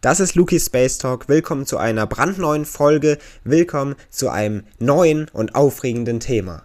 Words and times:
Das 0.00 0.18
ist 0.18 0.34
Luki 0.34 0.58
Space 0.58 0.96
Talk. 0.96 1.28
Willkommen 1.28 1.66
zu 1.66 1.76
einer 1.76 2.06
brandneuen 2.06 2.64
Folge. 2.64 3.18
Willkommen 3.44 3.96
zu 4.08 4.30
einem 4.30 4.64
neuen 4.78 5.28
und 5.34 5.54
aufregenden 5.54 6.20
Thema. 6.20 6.62